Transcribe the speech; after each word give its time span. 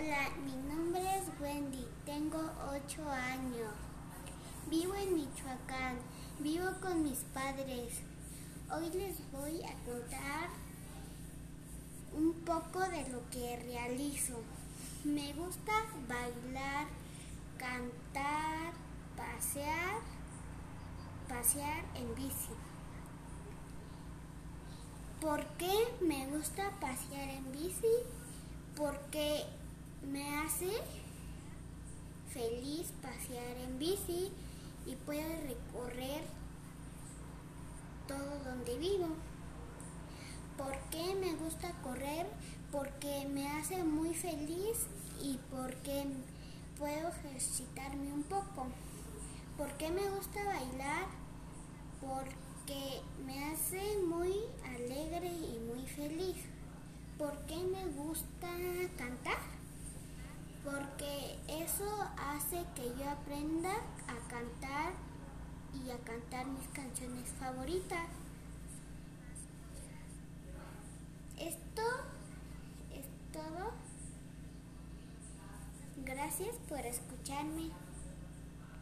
Hola, 0.00 0.30
mi 0.46 0.56
nombre 0.72 1.02
es 1.18 1.24
Wendy, 1.42 1.86
tengo 2.06 2.38
8 2.70 3.10
años. 3.10 3.74
Vivo 4.70 4.94
en 4.94 5.14
Michoacán, 5.14 5.98
vivo 6.38 6.70
con 6.80 7.02
mis 7.02 7.18
padres. 7.34 8.00
Hoy 8.72 8.88
les 8.98 9.30
voy 9.30 9.62
a 9.62 9.74
contar 9.84 10.48
un 12.14 12.32
poco 12.46 12.80
de 12.80 13.10
lo 13.10 13.28
que 13.28 13.58
realizo. 13.62 14.40
Me 15.04 15.34
gusta 15.34 15.72
bailar, 16.08 16.86
cantar, 17.58 18.72
pasear, 19.18 20.00
pasear 21.28 21.84
en 21.94 22.14
bici. 22.14 22.54
¿Por 25.20 25.44
qué 25.58 25.74
me 26.00 26.26
gusta 26.28 26.70
pasear 26.80 27.28
en 27.28 27.52
bici? 27.52 27.96
Porque 28.74 29.44
me 30.02 30.38
hace 30.38 30.70
feliz 32.32 32.92
pasear 33.02 33.56
en 33.58 33.78
bici 33.78 34.32
y 34.86 34.96
puedo 34.96 35.28
recorrer 35.42 36.22
todo 38.06 38.38
donde 38.44 38.78
vivo. 38.78 39.08
¿Por 40.56 40.76
qué 40.90 41.14
me 41.14 41.34
gusta 41.34 41.72
correr? 41.82 42.26
Porque 42.72 43.26
me 43.28 43.48
hace 43.48 43.82
muy 43.84 44.14
feliz 44.14 44.86
y 45.22 45.38
porque 45.50 46.06
puedo 46.78 47.08
ejercitarme 47.08 48.12
un 48.12 48.22
poco. 48.24 48.66
¿Por 49.56 49.72
qué 49.76 49.90
me 49.90 50.08
gusta 50.10 50.42
bailar? 50.44 51.06
Porque 52.00 53.02
me 53.26 53.44
hace 53.44 53.98
muy 54.06 54.34
alegre 54.64 55.28
y 55.28 55.58
muy 55.58 55.86
feliz. 55.86 56.36
¿Por 57.18 57.36
qué 57.46 57.56
me 57.56 57.84
gusta 57.86 58.48
cantar? 58.96 59.59
Porque 60.64 61.38
eso 61.48 62.08
hace 62.18 62.64
que 62.74 62.88
yo 62.98 63.08
aprenda 63.08 63.72
a 64.06 64.28
cantar 64.28 64.92
y 65.72 65.90
a 65.90 65.98
cantar 65.98 66.46
mis 66.46 66.66
canciones 66.68 67.28
favoritas. 67.38 68.08
Esto 71.38 71.82
es 72.92 73.06
todo. 73.32 73.72
Gracias 76.04 76.56
por 76.68 76.80
escucharme. 76.80 77.70